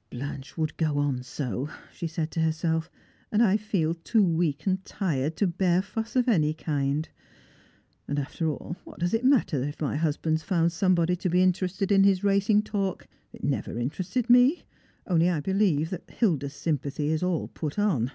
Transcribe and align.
"Blanche 0.10 0.56
woi; 0.56 0.64
ld 0.64 0.76
go 0.78 0.98
on 0.98 1.22
so," 1.22 1.70
she 1.94 2.08
said 2.08 2.32
to 2.32 2.40
herself," 2.40 2.90
and 3.30 3.40
I 3.40 3.56
feel 3.56 3.94
too 3.94 4.24
weak 4.24 4.66
and 4.66 4.84
tired 4.84 5.36
to 5.36 5.46
bear 5.46 5.80
fuss 5.80 6.16
of 6.16 6.26
any 6.28 6.52
kind. 6.54 7.08
And 8.08 8.18
after 8.18 8.50
all 8.50 8.76
what 8.82 8.98
dues 8.98 9.14
it 9.14 9.24
matter 9.24 9.62
if 9.62 9.80
my 9.80 9.94
husband 9.94 10.38
has 10.38 10.42
found 10.42 10.72
somebody 10.72 11.14
to 11.14 11.30
be 11.30 11.38
inte 11.40 11.62
rested 11.62 11.92
in 11.92 12.02
his 12.02 12.24
racing 12.24 12.62
talk? 12.62 13.06
It 13.32 13.44
never 13.44 13.78
interested 13.78 14.28
me; 14.28 14.64
only 15.06 15.30
I 15.30 15.38
be 15.38 15.52
lieve 15.52 15.90
that 15.90 16.10
Hilda's 16.10 16.52
sympathy 16.54 17.10
is 17.12 17.22
all 17.22 17.46
put 17.46 17.78
on. 17.78 18.10